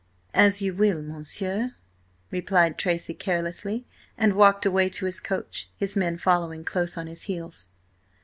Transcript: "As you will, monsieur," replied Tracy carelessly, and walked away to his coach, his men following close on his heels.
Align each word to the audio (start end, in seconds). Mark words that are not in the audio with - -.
"As 0.33 0.63
you 0.63 0.73
will, 0.73 1.03
monsieur," 1.03 1.75
replied 2.31 2.79
Tracy 2.79 3.13
carelessly, 3.13 3.85
and 4.17 4.33
walked 4.33 4.65
away 4.65 4.89
to 4.89 5.05
his 5.05 5.19
coach, 5.19 5.69
his 5.77 5.95
men 5.95 6.17
following 6.17 6.63
close 6.63 6.97
on 6.97 7.05
his 7.05 7.25
heels. 7.29 7.67